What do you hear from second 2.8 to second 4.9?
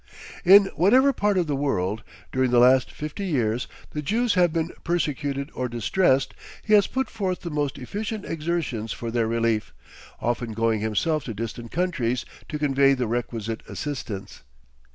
fifty years, the Jews have been